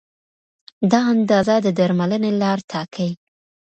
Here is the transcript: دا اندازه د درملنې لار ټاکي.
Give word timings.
دا 0.91 0.99
اندازه 1.13 1.55
د 1.65 1.67
درملنې 1.79 2.31
لار 2.41 2.59
ټاکي. 2.71 3.09